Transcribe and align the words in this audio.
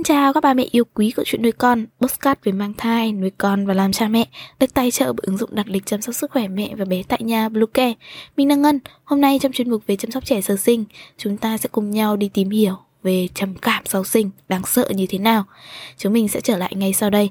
Xin 0.00 0.04
chào 0.04 0.32
các 0.32 0.42
bà 0.42 0.54
mẹ 0.54 0.66
yêu 0.70 0.84
quý 0.94 1.10
của 1.16 1.22
chuyện 1.26 1.42
nuôi 1.42 1.52
con, 1.52 1.86
postcard 2.00 2.40
về 2.44 2.52
mang 2.52 2.72
thai, 2.76 3.12
nuôi 3.12 3.30
con 3.38 3.66
và 3.66 3.74
làm 3.74 3.92
cha 3.92 4.08
mẹ, 4.08 4.26
được 4.60 4.74
tài 4.74 4.90
trợ 4.90 5.04
bởi 5.12 5.22
ứng 5.22 5.36
dụng 5.36 5.50
đặt 5.52 5.68
lịch 5.68 5.86
chăm 5.86 6.02
sóc 6.02 6.14
sức 6.14 6.30
khỏe 6.30 6.48
mẹ 6.48 6.74
và 6.74 6.84
bé 6.84 7.02
tại 7.08 7.22
nhà 7.22 7.48
Bluecare. 7.48 7.94
Mình 8.36 8.48
là 8.48 8.54
Ngân, 8.54 8.80
hôm 9.04 9.20
nay 9.20 9.38
trong 9.38 9.52
chuyên 9.52 9.70
mục 9.70 9.82
về 9.86 9.96
chăm 9.96 10.10
sóc 10.10 10.24
trẻ 10.24 10.40
sơ 10.40 10.56
sinh, 10.56 10.84
chúng 11.16 11.36
ta 11.36 11.58
sẽ 11.58 11.68
cùng 11.72 11.90
nhau 11.90 12.16
đi 12.16 12.30
tìm 12.34 12.50
hiểu 12.50 12.76
về 13.02 13.28
trầm 13.34 13.54
cảm 13.54 13.82
sau 13.86 14.04
sinh 14.04 14.30
đáng 14.48 14.62
sợ 14.66 14.88
như 14.94 15.06
thế 15.08 15.18
nào. 15.18 15.44
Chúng 15.96 16.12
mình 16.12 16.28
sẽ 16.28 16.40
trở 16.40 16.56
lại 16.56 16.72
ngay 16.76 16.92
sau 16.92 17.10
đây. 17.10 17.30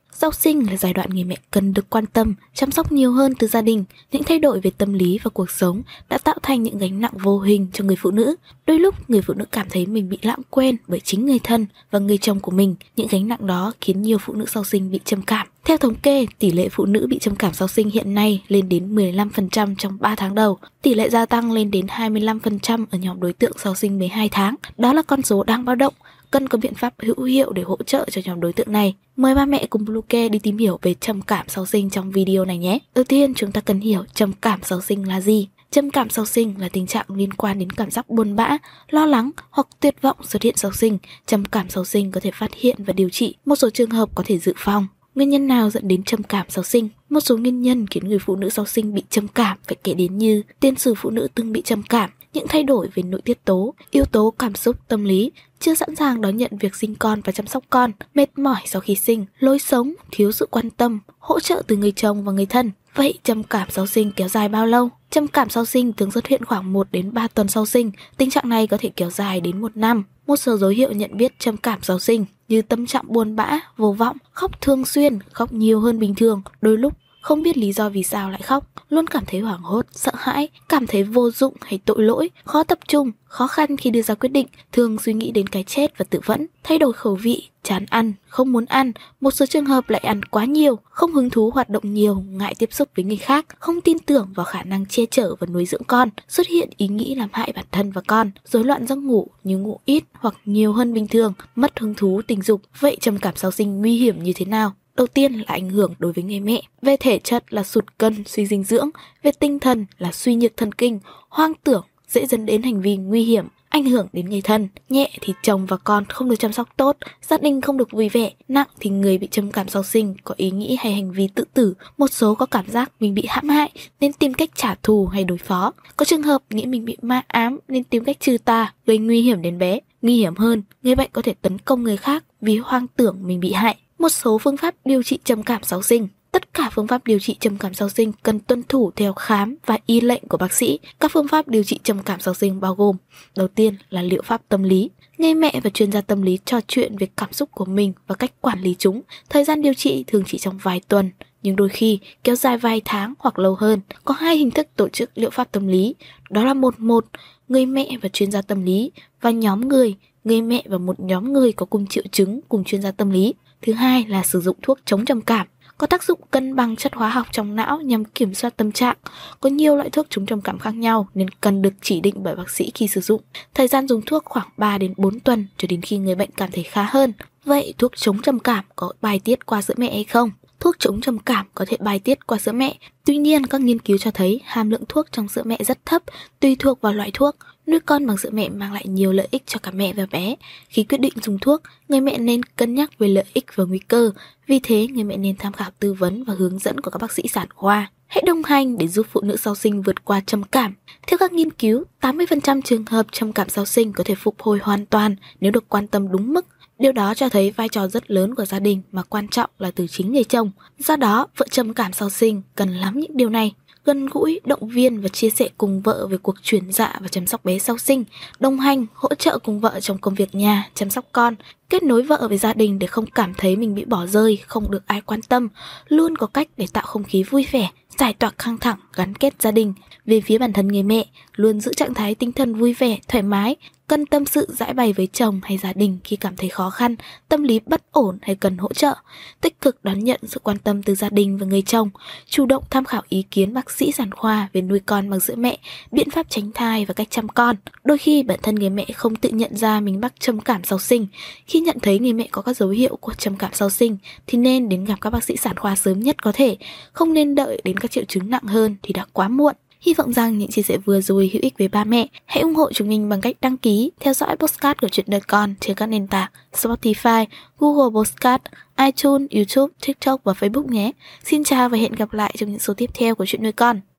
Sau 0.21 0.31
sinh 0.31 0.69
là 0.69 0.77
giai 0.77 0.93
đoạn 0.93 1.09
người 1.09 1.23
mẹ 1.23 1.35
cần 1.51 1.73
được 1.73 1.89
quan 1.89 2.05
tâm, 2.05 2.33
chăm 2.53 2.71
sóc 2.71 2.91
nhiều 2.91 3.11
hơn 3.11 3.35
từ 3.35 3.47
gia 3.47 3.61
đình. 3.61 3.83
Những 4.11 4.23
thay 4.23 4.39
đổi 4.39 4.59
về 4.59 4.71
tâm 4.77 4.93
lý 4.93 5.19
và 5.23 5.29
cuộc 5.33 5.51
sống 5.51 5.81
đã 6.09 6.17
tạo 6.17 6.35
thành 6.43 6.63
những 6.63 6.77
gánh 6.77 7.01
nặng 7.01 7.11
vô 7.23 7.39
hình 7.39 7.67
cho 7.73 7.83
người 7.83 7.95
phụ 7.95 8.11
nữ. 8.11 8.35
Đôi 8.65 8.79
lúc 8.79 9.09
người 9.09 9.21
phụ 9.21 9.33
nữ 9.33 9.45
cảm 9.51 9.67
thấy 9.69 9.85
mình 9.85 10.09
bị 10.09 10.17
lãng 10.21 10.39
quên 10.49 10.77
bởi 10.87 10.99
chính 10.99 11.25
người 11.25 11.39
thân 11.43 11.65
và 11.91 11.99
người 11.99 12.17
chồng 12.17 12.39
của 12.39 12.51
mình. 12.51 12.75
Những 12.95 13.07
gánh 13.11 13.27
nặng 13.27 13.47
đó 13.47 13.73
khiến 13.81 14.01
nhiều 14.01 14.17
phụ 14.17 14.33
nữ 14.33 14.45
sau 14.47 14.63
sinh 14.63 14.91
bị 14.91 14.99
trầm 15.05 15.21
cảm. 15.21 15.47
Theo 15.65 15.77
thống 15.77 15.95
kê, 15.95 16.25
tỷ 16.39 16.51
lệ 16.51 16.69
phụ 16.71 16.85
nữ 16.85 17.07
bị 17.09 17.19
trầm 17.19 17.35
cảm 17.35 17.53
sau 17.53 17.67
sinh 17.67 17.89
hiện 17.89 18.13
nay 18.13 18.43
lên 18.47 18.69
đến 18.69 18.95
15% 18.95 19.75
trong 19.77 19.97
3 19.99 20.15
tháng 20.15 20.35
đầu. 20.35 20.57
Tỷ 20.81 20.93
lệ 20.93 21.09
gia 21.09 21.25
tăng 21.25 21.51
lên 21.51 21.71
đến 21.71 21.85
25% 21.85 22.85
ở 22.91 22.97
nhóm 22.97 23.19
đối 23.19 23.33
tượng 23.33 23.53
sau 23.57 23.75
sinh 23.75 23.99
12 23.99 24.29
tháng. 24.29 24.55
Đó 24.77 24.93
là 24.93 25.01
con 25.01 25.21
số 25.21 25.43
đang 25.43 25.65
báo 25.65 25.75
động 25.75 25.93
cần 26.31 26.47
có 26.47 26.57
biện 26.57 26.73
pháp 26.73 26.93
hữu 26.99 27.23
hiệu 27.23 27.51
để 27.53 27.61
hỗ 27.61 27.77
trợ 27.85 28.05
cho 28.11 28.21
nhóm 28.25 28.39
đối 28.39 28.53
tượng 28.53 28.71
này. 28.71 28.95
Mời 29.15 29.35
ba 29.35 29.45
mẹ 29.45 29.67
cùng 29.69 29.85
Bluecare 29.85 30.29
đi 30.29 30.39
tìm 30.39 30.57
hiểu 30.57 30.79
về 30.81 30.93
trầm 30.93 31.21
cảm 31.21 31.45
sau 31.49 31.65
sinh 31.65 31.89
trong 31.89 32.11
video 32.11 32.45
này 32.45 32.57
nhé. 32.57 32.79
Đầu 32.95 33.03
tiên 33.03 33.33
chúng 33.33 33.51
ta 33.51 33.61
cần 33.61 33.79
hiểu 33.79 34.03
trầm 34.13 34.33
cảm 34.41 34.59
sau 34.63 34.81
sinh 34.81 35.07
là 35.07 35.21
gì. 35.21 35.47
Trầm 35.71 35.89
cảm 35.89 36.09
sau 36.09 36.25
sinh 36.25 36.53
là 36.59 36.69
tình 36.69 36.87
trạng 36.87 37.05
liên 37.09 37.33
quan 37.33 37.59
đến 37.59 37.69
cảm 37.69 37.91
giác 37.91 38.09
buồn 38.09 38.35
bã, 38.35 38.57
lo 38.89 39.05
lắng 39.05 39.31
hoặc 39.49 39.67
tuyệt 39.79 39.95
vọng 40.01 40.17
xuất 40.23 40.41
hiện 40.41 40.55
sau 40.57 40.71
sinh. 40.71 40.97
Trầm 41.27 41.45
cảm 41.45 41.69
sau 41.69 41.85
sinh 41.85 42.11
có 42.11 42.19
thể 42.19 42.31
phát 42.31 42.51
hiện 42.53 42.75
và 42.83 42.93
điều 42.93 43.09
trị, 43.09 43.35
một 43.45 43.55
số 43.55 43.69
trường 43.69 43.89
hợp 43.89 44.09
có 44.15 44.23
thể 44.25 44.37
dự 44.37 44.53
phòng. 44.57 44.87
Nguyên 45.15 45.29
nhân 45.29 45.47
nào 45.47 45.69
dẫn 45.69 45.87
đến 45.87 46.03
trầm 46.03 46.23
cảm 46.23 46.45
sau 46.49 46.63
sinh? 46.63 46.89
Một 47.09 47.19
số 47.19 47.37
nguyên 47.37 47.61
nhân 47.61 47.87
khiến 47.87 48.07
người 48.07 48.19
phụ 48.19 48.35
nữ 48.35 48.49
sau 48.49 48.65
sinh 48.65 48.93
bị 48.93 49.03
trầm 49.09 49.27
cảm 49.27 49.57
phải 49.67 49.75
kể 49.83 49.93
đến 49.93 50.17
như 50.17 50.41
tiên 50.59 50.75
sử 50.75 50.93
phụ 50.95 51.09
nữ 51.09 51.27
từng 51.35 51.51
bị 51.51 51.61
trầm 51.61 51.83
cảm, 51.83 52.09
những 52.33 52.47
thay 52.47 52.63
đổi 52.63 52.89
về 52.93 53.03
nội 53.03 53.21
tiết 53.21 53.45
tố, 53.45 53.73
yếu 53.91 54.05
tố 54.05 54.33
cảm 54.39 54.55
xúc 54.55 54.75
tâm 54.87 55.03
lý, 55.03 55.31
chưa 55.59 55.75
sẵn 55.75 55.95
sàng 55.95 56.21
đón 56.21 56.37
nhận 56.37 56.51
việc 56.59 56.75
sinh 56.75 56.95
con 56.95 57.21
và 57.21 57.31
chăm 57.31 57.47
sóc 57.47 57.63
con, 57.69 57.91
mệt 58.13 58.39
mỏi 58.39 58.61
sau 58.65 58.81
khi 58.81 58.95
sinh, 58.95 59.25
lối 59.39 59.59
sống, 59.59 59.93
thiếu 60.11 60.31
sự 60.31 60.47
quan 60.51 60.69
tâm, 60.69 60.99
hỗ 61.19 61.39
trợ 61.39 61.63
từ 61.67 61.75
người 61.75 61.91
chồng 61.91 62.23
và 62.23 62.31
người 62.31 62.45
thân. 62.45 62.71
Vậy 62.95 63.19
trầm 63.23 63.43
cảm 63.43 63.67
sau 63.71 63.87
sinh 63.87 64.11
kéo 64.11 64.27
dài 64.27 64.49
bao 64.49 64.65
lâu? 64.65 64.89
Trầm 65.09 65.27
cảm 65.27 65.49
sau 65.49 65.65
sinh 65.65 65.93
thường 65.93 66.11
xuất 66.11 66.27
hiện 66.27 66.45
khoảng 66.45 66.73
1 66.73 66.87
đến 66.91 67.13
3 67.13 67.27
tuần 67.27 67.47
sau 67.47 67.65
sinh. 67.65 67.91
Tình 68.17 68.29
trạng 68.29 68.49
này 68.49 68.67
có 68.67 68.77
thể 68.79 68.89
kéo 68.95 69.09
dài 69.09 69.41
đến 69.41 69.61
một 69.61 69.77
năm. 69.77 70.03
Một 70.27 70.37
số 70.37 70.57
dấu 70.57 70.69
hiệu 70.69 70.91
nhận 70.91 71.17
biết 71.17 71.39
trầm 71.39 71.57
cảm 71.57 71.79
sau 71.81 71.99
sinh 71.99 72.25
như 72.47 72.61
tâm 72.61 72.85
trạng 72.85 73.05
buồn 73.07 73.35
bã, 73.35 73.59
vô 73.77 73.91
vọng, 73.91 74.17
khóc 74.31 74.61
thường 74.61 74.85
xuyên, 74.85 75.19
khóc 75.31 75.53
nhiều 75.53 75.79
hơn 75.79 75.99
bình 75.99 76.15
thường, 76.15 76.41
đôi 76.61 76.77
lúc 76.77 76.93
không 77.21 77.43
biết 77.43 77.57
lý 77.57 77.73
do 77.73 77.89
vì 77.89 78.03
sao 78.03 78.29
lại 78.29 78.41
khóc, 78.41 78.63
luôn 78.89 79.07
cảm 79.07 79.23
thấy 79.27 79.39
hoảng 79.39 79.61
hốt, 79.61 79.85
sợ 79.91 80.11
hãi, 80.15 80.47
cảm 80.69 80.87
thấy 80.87 81.03
vô 81.03 81.31
dụng 81.31 81.53
hay 81.61 81.79
tội 81.85 82.03
lỗi, 82.03 82.29
khó 82.43 82.63
tập 82.63 82.79
trung, 82.87 83.11
khó 83.25 83.47
khăn 83.47 83.77
khi 83.77 83.89
đưa 83.89 84.01
ra 84.01 84.15
quyết 84.15 84.29
định, 84.29 84.47
thường 84.71 84.97
suy 84.99 85.13
nghĩ 85.13 85.31
đến 85.31 85.47
cái 85.47 85.63
chết 85.63 85.97
và 85.97 86.05
tự 86.09 86.19
vẫn, 86.25 86.47
thay 86.63 86.79
đổi 86.79 86.93
khẩu 86.93 87.15
vị, 87.15 87.49
chán 87.63 87.85
ăn, 87.89 88.13
không 88.27 88.51
muốn 88.51 88.65
ăn, 88.65 88.91
một 89.21 89.31
số 89.31 89.45
trường 89.45 89.65
hợp 89.65 89.89
lại 89.89 90.01
ăn 90.01 90.23
quá 90.23 90.45
nhiều, 90.45 90.79
không 90.83 91.13
hứng 91.13 91.29
thú 91.29 91.51
hoạt 91.53 91.69
động 91.69 91.93
nhiều, 91.93 92.23
ngại 92.29 92.55
tiếp 92.59 92.69
xúc 92.73 92.89
với 92.95 93.05
người 93.05 93.17
khác, 93.17 93.45
không 93.59 93.81
tin 93.81 93.99
tưởng 93.99 94.33
vào 94.35 94.45
khả 94.45 94.63
năng 94.63 94.85
che 94.85 95.05
chở 95.11 95.35
và 95.39 95.47
nuôi 95.47 95.65
dưỡng 95.65 95.83
con, 95.87 96.09
xuất 96.27 96.47
hiện 96.47 96.69
ý 96.77 96.87
nghĩ 96.87 97.15
làm 97.15 97.29
hại 97.33 97.51
bản 97.55 97.65
thân 97.71 97.91
và 97.91 98.01
con, 98.07 98.31
rối 98.45 98.63
loạn 98.63 98.87
giấc 98.87 98.95
ngủ 98.95 99.27
như 99.43 99.57
ngủ 99.57 99.79
ít 99.85 100.03
hoặc 100.13 100.35
nhiều 100.45 100.73
hơn 100.73 100.93
bình 100.93 101.07
thường, 101.07 101.33
mất 101.55 101.79
hứng 101.79 101.93
thú 101.93 102.21
tình 102.27 102.41
dục. 102.41 102.61
Vậy 102.79 102.97
trầm 103.01 103.17
cảm 103.17 103.35
sau 103.35 103.51
sinh 103.51 103.81
nguy 103.81 103.97
hiểm 103.97 104.23
như 104.23 104.33
thế 104.35 104.45
nào? 104.45 104.73
Đầu 105.01 105.07
tiên 105.07 105.33
là 105.33 105.43
ảnh 105.47 105.69
hưởng 105.69 105.93
đối 105.99 106.13
với 106.13 106.23
người 106.23 106.39
mẹ. 106.39 106.61
Về 106.81 106.97
thể 106.97 107.19
chất 107.19 107.53
là 107.53 107.63
sụt 107.63 107.85
cân, 107.97 108.23
suy 108.25 108.45
dinh 108.45 108.63
dưỡng. 108.63 108.89
Về 109.23 109.31
tinh 109.39 109.59
thần 109.59 109.85
là 109.97 110.11
suy 110.11 110.35
nhược 110.35 110.57
thần 110.57 110.71
kinh, 110.71 110.99
hoang 111.29 111.53
tưởng, 111.63 111.83
dễ 112.07 112.25
dẫn 112.25 112.45
đến 112.45 112.63
hành 112.63 112.81
vi 112.81 112.95
nguy 112.95 113.23
hiểm, 113.23 113.47
ảnh 113.69 113.85
hưởng 113.85 114.07
đến 114.13 114.29
người 114.29 114.41
thân. 114.41 114.67
Nhẹ 114.89 115.11
thì 115.21 115.33
chồng 115.43 115.65
và 115.65 115.77
con 115.77 116.05
không 116.05 116.29
được 116.29 116.35
chăm 116.39 116.53
sóc 116.53 116.69
tốt, 116.77 116.97
gia 117.21 117.37
đình 117.37 117.61
không 117.61 117.77
được 117.77 117.91
vui 117.91 118.09
vẻ. 118.09 118.31
Nặng 118.47 118.67
thì 118.79 118.89
người 118.89 119.17
bị 119.17 119.27
trầm 119.31 119.51
cảm 119.51 119.69
sau 119.69 119.83
sinh 119.83 120.15
có 120.23 120.35
ý 120.37 120.51
nghĩ 120.51 120.77
hay 120.79 120.93
hành 120.93 121.11
vi 121.11 121.27
tự 121.35 121.43
tử. 121.53 121.73
Một 121.97 122.07
số 122.11 122.35
có 122.35 122.45
cảm 122.45 122.67
giác 122.67 122.91
mình 122.99 123.13
bị 123.13 123.25
hãm 123.27 123.49
hại 123.49 123.71
nên 123.99 124.13
tìm 124.13 124.33
cách 124.33 124.49
trả 124.55 124.75
thù 124.83 125.05
hay 125.05 125.23
đối 125.23 125.37
phó. 125.37 125.73
Có 125.97 126.05
trường 126.05 126.23
hợp 126.23 126.41
nghĩ 126.49 126.65
mình 126.65 126.85
bị 126.85 126.97
ma 127.01 127.21
ám 127.27 127.59
nên 127.67 127.83
tìm 127.83 128.03
cách 128.03 128.19
trừ 128.19 128.37
tà, 128.45 128.73
gây 128.85 128.97
nguy 128.97 129.21
hiểm 129.21 129.41
đến 129.41 129.57
bé. 129.57 129.79
Nguy 130.01 130.17
hiểm 130.17 130.35
hơn, 130.35 130.63
người 130.83 130.95
bệnh 130.95 131.09
có 131.13 131.21
thể 131.21 131.33
tấn 131.41 131.57
công 131.57 131.83
người 131.83 131.97
khác 131.97 132.23
vì 132.41 132.57
hoang 132.57 132.87
tưởng 132.87 133.17
mình 133.21 133.39
bị 133.39 133.51
hại 133.51 133.77
một 134.01 134.09
số 134.09 134.37
phương 134.37 134.57
pháp 134.57 134.75
điều 134.85 135.03
trị 135.03 135.19
trầm 135.23 135.43
cảm 135.43 135.63
sau 135.63 135.81
sinh. 135.81 136.07
Tất 136.31 136.53
cả 136.53 136.69
phương 136.73 136.87
pháp 136.87 137.05
điều 137.05 137.19
trị 137.19 137.37
trầm 137.39 137.57
cảm 137.57 137.73
sau 137.73 137.89
sinh 137.89 138.11
cần 138.23 138.39
tuân 138.39 138.63
thủ 138.63 138.91
theo 138.95 139.13
khám 139.13 139.55
và 139.65 139.77
y 139.85 140.01
lệnh 140.01 140.23
của 140.27 140.37
bác 140.37 140.53
sĩ. 140.53 140.79
Các 140.99 141.11
phương 141.11 141.27
pháp 141.27 141.47
điều 141.47 141.63
trị 141.63 141.79
trầm 141.83 142.03
cảm 142.03 142.19
sau 142.19 142.33
sinh 142.33 142.59
bao 142.59 142.75
gồm 142.75 142.95
Đầu 143.35 143.47
tiên 143.47 143.73
là 143.89 144.01
liệu 144.01 144.21
pháp 144.21 144.41
tâm 144.49 144.63
lý. 144.63 144.89
Nghe 145.17 145.33
mẹ 145.33 145.59
và 145.63 145.69
chuyên 145.69 145.91
gia 145.91 146.01
tâm 146.01 146.21
lý 146.21 146.39
trò 146.45 146.59
chuyện 146.67 146.97
về 146.97 147.07
cảm 147.17 147.33
xúc 147.33 147.49
của 147.51 147.65
mình 147.65 147.93
và 148.07 148.15
cách 148.15 148.41
quản 148.41 148.61
lý 148.61 148.75
chúng. 148.79 149.01
Thời 149.29 149.43
gian 149.43 149.61
điều 149.61 149.73
trị 149.73 150.03
thường 150.07 150.23
chỉ 150.27 150.37
trong 150.37 150.57
vài 150.57 150.81
tuần, 150.87 151.09
nhưng 151.43 151.55
đôi 151.55 151.69
khi 151.69 151.99
kéo 152.23 152.35
dài 152.35 152.57
vài 152.57 152.81
tháng 152.85 153.13
hoặc 153.19 153.39
lâu 153.39 153.55
hơn. 153.55 153.79
Có 154.03 154.13
hai 154.13 154.37
hình 154.37 154.51
thức 154.51 154.67
tổ 154.75 154.89
chức 154.89 155.09
liệu 155.15 155.29
pháp 155.29 155.51
tâm 155.51 155.67
lý, 155.67 155.95
đó 156.29 156.45
là 156.45 156.53
một 156.53 156.79
một 156.79 157.05
người 157.47 157.65
mẹ 157.65 157.89
và 158.01 158.09
chuyên 158.09 158.31
gia 158.31 158.41
tâm 158.41 158.63
lý 158.63 158.91
và 159.21 159.31
nhóm 159.31 159.67
người, 159.67 159.95
người 160.23 160.41
mẹ 160.41 160.63
và 160.65 160.77
một 160.77 160.99
nhóm 160.99 161.33
người 161.33 161.51
có 161.51 161.65
cùng 161.65 161.87
triệu 161.87 162.03
chứng 162.11 162.39
cùng 162.49 162.63
chuyên 162.63 162.81
gia 162.81 162.91
tâm 162.91 163.09
lý. 163.09 163.33
Thứ 163.61 163.73
hai 163.73 164.05
là 164.07 164.23
sử 164.23 164.41
dụng 164.41 164.57
thuốc 164.61 164.79
chống 164.85 165.05
trầm 165.05 165.21
cảm, 165.21 165.47
có 165.77 165.87
tác 165.87 166.03
dụng 166.03 166.19
cân 166.31 166.55
bằng 166.55 166.75
chất 166.75 166.93
hóa 166.95 167.09
học 167.09 167.27
trong 167.31 167.55
não 167.55 167.79
nhằm 167.81 168.05
kiểm 168.05 168.33
soát 168.33 168.57
tâm 168.57 168.71
trạng. 168.71 168.97
Có 169.39 169.49
nhiều 169.49 169.75
loại 169.75 169.89
thuốc 169.89 170.07
chống 170.09 170.25
trầm 170.25 170.41
cảm 170.41 170.59
khác 170.59 170.75
nhau 170.75 171.07
nên 171.13 171.29
cần 171.29 171.61
được 171.61 171.73
chỉ 171.81 172.01
định 172.01 172.15
bởi 172.17 172.35
bác 172.35 172.49
sĩ 172.49 172.71
khi 172.75 172.87
sử 172.87 173.01
dụng. 173.01 173.21
Thời 173.53 173.67
gian 173.67 173.87
dùng 173.87 174.01
thuốc 174.05 174.25
khoảng 174.25 174.47
3 174.57 174.77
đến 174.77 174.93
4 174.97 175.19
tuần 175.19 175.47
cho 175.57 175.65
đến 175.69 175.81
khi 175.81 175.97
người 175.97 176.15
bệnh 176.15 176.29
cảm 176.31 176.51
thấy 176.51 176.63
khá 176.63 176.83
hơn. 176.83 177.13
Vậy 177.45 177.73
thuốc 177.77 177.91
chống 177.95 178.21
trầm 178.21 178.39
cảm 178.39 178.65
có 178.75 178.93
bài 179.01 179.19
tiết 179.23 179.45
qua 179.45 179.61
sữa 179.61 179.73
mẹ 179.77 179.93
hay 179.93 180.03
không? 180.03 180.31
Thuốc 180.61 180.75
chống 180.79 181.01
trầm 181.01 181.19
cảm 181.19 181.45
có 181.55 181.65
thể 181.67 181.77
bài 181.79 181.99
tiết 181.99 182.27
qua 182.27 182.37
sữa 182.37 182.51
mẹ. 182.51 182.77
Tuy 183.05 183.17
nhiên, 183.17 183.45
các 183.45 183.61
nghiên 183.61 183.79
cứu 183.79 183.97
cho 183.97 184.11
thấy 184.11 184.41
hàm 184.43 184.69
lượng 184.69 184.83
thuốc 184.89 185.11
trong 185.11 185.27
sữa 185.27 185.41
mẹ 185.45 185.57
rất 185.65 185.85
thấp, 185.85 186.03
tùy 186.39 186.55
thuộc 186.59 186.81
vào 186.81 186.93
loại 186.93 187.11
thuốc. 187.13 187.35
Nuôi 187.67 187.79
con 187.79 188.07
bằng 188.07 188.17
sữa 188.17 188.29
mẹ 188.33 188.49
mang 188.49 188.73
lại 188.73 188.85
nhiều 188.87 189.11
lợi 189.13 189.27
ích 189.31 189.43
cho 189.45 189.59
cả 189.63 189.71
mẹ 189.71 189.93
và 189.93 190.05
bé. 190.11 190.35
Khi 190.69 190.83
quyết 190.83 190.97
định 190.97 191.13
dùng 191.21 191.39
thuốc, 191.39 191.61
người 191.89 192.01
mẹ 192.01 192.17
nên 192.17 192.43
cân 192.43 192.75
nhắc 192.75 192.99
về 192.99 193.07
lợi 193.07 193.25
ích 193.33 193.45
và 193.55 193.63
nguy 193.63 193.79
cơ. 193.79 194.11
Vì 194.47 194.59
thế, 194.63 194.87
người 194.87 195.03
mẹ 195.03 195.17
nên 195.17 195.35
tham 195.37 195.53
khảo 195.53 195.69
tư 195.79 195.93
vấn 195.93 196.23
và 196.23 196.33
hướng 196.37 196.59
dẫn 196.59 196.79
của 196.79 196.91
các 196.91 197.01
bác 197.01 197.11
sĩ 197.11 197.23
sản 197.27 197.47
khoa. 197.55 197.91
Hãy 198.07 198.23
đồng 198.27 198.43
hành 198.43 198.77
để 198.77 198.87
giúp 198.87 199.07
phụ 199.11 199.21
nữ 199.21 199.35
sau 199.37 199.55
sinh 199.55 199.81
vượt 199.81 200.05
qua 200.05 200.21
trầm 200.25 200.43
cảm. 200.43 200.73
Theo 201.07 201.17
các 201.17 201.33
nghiên 201.33 201.51
cứu, 201.51 201.83
80% 202.01 202.61
trường 202.61 202.85
hợp 202.85 203.05
trầm 203.11 203.33
cảm 203.33 203.49
sau 203.49 203.65
sinh 203.65 203.93
có 203.93 204.03
thể 204.03 204.15
phục 204.15 204.41
hồi 204.41 204.59
hoàn 204.61 204.85
toàn 204.85 205.15
nếu 205.39 205.51
được 205.51 205.69
quan 205.69 205.87
tâm 205.87 206.11
đúng 206.11 206.33
mức. 206.33 206.45
Điều 206.81 206.91
đó 206.91 207.13
cho 207.13 207.29
thấy 207.29 207.51
vai 207.51 207.69
trò 207.69 207.87
rất 207.87 208.11
lớn 208.11 208.35
của 208.35 208.45
gia 208.45 208.59
đình 208.59 208.81
mà 208.91 209.03
quan 209.03 209.27
trọng 209.27 209.49
là 209.59 209.71
từ 209.71 209.87
chính 209.87 210.13
người 210.13 210.23
chồng. 210.23 210.51
Do 210.79 210.95
đó, 210.95 211.27
vợ 211.37 211.45
trầm 211.51 211.73
cảm 211.73 211.93
sau 211.93 212.09
sinh 212.09 212.41
cần 212.55 212.69
lắm 212.69 212.99
những 212.99 213.17
điều 213.17 213.29
này 213.29 213.53
gần 213.85 214.05
gũi, 214.05 214.39
động 214.43 214.67
viên 214.67 215.01
và 215.01 215.09
chia 215.09 215.29
sẻ 215.29 215.49
cùng 215.57 215.81
vợ 215.81 216.07
về 216.07 216.17
cuộc 216.17 216.35
chuyển 216.43 216.71
dạ 216.71 216.95
và 216.99 217.07
chăm 217.07 217.27
sóc 217.27 217.45
bé 217.45 217.59
sau 217.59 217.77
sinh, 217.77 218.03
đồng 218.39 218.59
hành, 218.59 218.85
hỗ 218.93 219.09
trợ 219.15 219.39
cùng 219.39 219.59
vợ 219.59 219.79
trong 219.79 219.97
công 219.97 220.15
việc 220.15 220.35
nhà, 220.35 220.69
chăm 220.73 220.89
sóc 220.89 221.05
con, 221.11 221.35
kết 221.69 221.83
nối 221.83 222.01
vợ 222.01 222.27
với 222.29 222.37
gia 222.37 222.53
đình 222.53 222.79
để 222.79 222.87
không 222.87 223.05
cảm 223.05 223.33
thấy 223.33 223.55
mình 223.55 223.75
bị 223.75 223.85
bỏ 223.85 224.05
rơi, 224.05 224.39
không 224.47 224.71
được 224.71 224.87
ai 224.87 225.01
quan 225.01 225.21
tâm, 225.21 225.47
luôn 225.87 226.15
có 226.15 226.27
cách 226.27 226.47
để 226.57 226.65
tạo 226.73 226.85
không 226.85 227.03
khí 227.03 227.23
vui 227.23 227.45
vẻ, 227.51 227.69
giải 228.01 228.13
tỏa 228.13 228.29
căng 228.29 228.57
thẳng 228.57 228.77
gắn 228.93 229.15
kết 229.15 229.33
gia 229.39 229.51
đình. 229.51 229.73
Về 230.05 230.21
phía 230.21 230.37
bản 230.37 230.53
thân 230.53 230.67
người 230.67 230.83
mẹ, 230.83 231.05
luôn 231.35 231.59
giữ 231.59 231.73
trạng 231.73 231.93
thái 231.93 232.15
tinh 232.15 232.31
thần 232.31 232.55
vui 232.55 232.73
vẻ, 232.73 232.99
thoải 233.07 233.23
mái, 233.23 233.55
cần 233.87 234.05
tâm 234.05 234.25
sự 234.25 234.47
giải 234.49 234.73
bày 234.73 234.93
với 234.93 235.07
chồng 235.07 235.41
hay 235.43 235.57
gia 235.57 235.73
đình 235.73 235.97
khi 236.03 236.15
cảm 236.15 236.35
thấy 236.35 236.49
khó 236.49 236.69
khăn, 236.69 236.95
tâm 237.29 237.43
lý 237.43 237.59
bất 237.65 237.91
ổn 237.91 238.17
hay 238.21 238.35
cần 238.35 238.57
hỗ 238.57 238.73
trợ, 238.73 238.95
tích 239.41 239.61
cực 239.61 239.83
đón 239.83 239.99
nhận 239.99 240.19
sự 240.27 240.39
quan 240.39 240.57
tâm 240.57 240.83
từ 240.83 240.95
gia 240.95 241.09
đình 241.09 241.37
và 241.37 241.45
người 241.45 241.61
chồng, 241.61 241.89
chủ 242.29 242.45
động 242.45 242.63
tham 242.69 242.85
khảo 242.85 243.01
ý 243.09 243.23
kiến 243.31 243.53
bác 243.53 243.71
sĩ 243.71 243.91
sản 243.91 244.11
khoa 244.11 244.49
về 244.53 244.61
nuôi 244.61 244.79
con 244.79 245.09
bằng 245.09 245.19
sữa 245.19 245.35
mẹ, 245.35 245.57
biện 245.91 246.09
pháp 246.09 246.29
tránh 246.29 246.51
thai 246.51 246.85
và 246.85 246.93
cách 246.93 247.07
chăm 247.11 247.27
con. 247.27 247.55
Đôi 247.83 247.97
khi 247.97 248.23
bản 248.23 248.39
thân 248.43 248.55
người 248.55 248.69
mẹ 248.69 248.85
không 248.95 249.15
tự 249.15 249.29
nhận 249.29 249.55
ra 249.55 249.79
mình 249.79 250.01
mắc 250.01 250.13
trầm 250.19 250.39
cảm 250.39 250.63
sau 250.63 250.79
sinh. 250.79 251.07
Khi 251.47 251.59
nhận 251.59 251.77
thấy 251.81 251.99
người 251.99 252.13
mẹ 252.13 252.27
có 252.31 252.41
các 252.41 252.57
dấu 252.57 252.69
hiệu 252.69 252.95
của 252.95 253.13
trầm 253.13 253.35
cảm 253.35 253.51
sau 253.53 253.69
sinh 253.69 253.97
thì 254.27 254.37
nên 254.37 254.69
đến 254.69 254.85
gặp 254.85 255.01
các 255.01 255.09
bác 255.09 255.23
sĩ 255.23 255.37
sản 255.37 255.57
khoa 255.57 255.75
sớm 255.75 255.99
nhất 255.99 256.23
có 256.23 256.31
thể, 256.35 256.57
không 256.93 257.13
nên 257.13 257.35
đợi 257.35 257.61
đến 257.63 257.79
các 257.79 257.90
triệu 257.91 258.03
chứng 258.07 258.29
nặng 258.29 258.43
hơn 258.43 258.75
thì 258.83 258.93
đã 258.93 259.05
quá 259.13 259.27
muộn. 259.27 259.55
Hy 259.81 259.93
vọng 259.93 260.13
rằng 260.13 260.37
những 260.37 260.49
chia 260.49 260.61
sẻ 260.61 260.77
vừa 260.77 261.01
rồi 261.01 261.29
hữu 261.33 261.41
ích 261.41 261.53
với 261.57 261.67
ba 261.67 261.83
mẹ. 261.83 262.07
Hãy 262.25 262.41
ủng 262.41 262.55
hộ 262.55 262.73
chúng 262.73 262.89
mình 262.89 263.09
bằng 263.09 263.21
cách 263.21 263.35
đăng 263.41 263.57
ký, 263.57 263.91
theo 263.99 264.13
dõi 264.13 264.35
postcard 264.35 264.79
của 264.81 264.87
chuyện 264.87 265.05
đời 265.09 265.21
con 265.27 265.55
trên 265.59 265.75
các 265.75 265.85
nền 265.85 266.07
tảng 266.07 266.31
Spotify, 266.53 267.25
Google 267.59 267.99
Postcard, 267.99 268.43
iTunes, 268.77 269.29
YouTube, 269.31 269.73
TikTok 269.85 270.23
và 270.23 270.33
Facebook 270.33 270.67
nhé. 270.67 270.91
Xin 271.23 271.43
chào 271.43 271.69
và 271.69 271.77
hẹn 271.77 271.91
gặp 271.91 272.13
lại 272.13 272.33
trong 272.37 272.49
những 272.49 272.59
số 272.59 272.73
tiếp 272.73 272.89
theo 272.93 273.15
của 273.15 273.25
chuyện 273.25 273.43
nuôi 273.43 273.51
con. 273.51 273.81